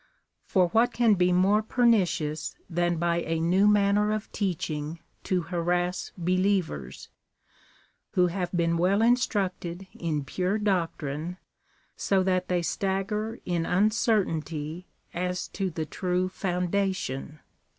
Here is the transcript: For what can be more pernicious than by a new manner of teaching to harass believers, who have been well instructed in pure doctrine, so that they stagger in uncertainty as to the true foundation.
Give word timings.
For 0.47 0.69
what 0.69 0.93
can 0.93 1.13
be 1.13 1.31
more 1.31 1.61
pernicious 1.61 2.55
than 2.67 2.97
by 2.97 3.21
a 3.21 3.39
new 3.39 3.67
manner 3.67 4.11
of 4.11 4.31
teaching 4.31 4.99
to 5.25 5.43
harass 5.43 6.11
believers, 6.17 7.09
who 8.13 8.25
have 8.25 8.51
been 8.51 8.79
well 8.79 9.03
instructed 9.03 9.85
in 9.93 10.25
pure 10.25 10.57
doctrine, 10.57 11.37
so 11.95 12.23
that 12.23 12.47
they 12.47 12.63
stagger 12.63 13.39
in 13.45 13.63
uncertainty 13.67 14.87
as 15.13 15.47
to 15.49 15.69
the 15.69 15.85
true 15.85 16.29
foundation. 16.29 17.39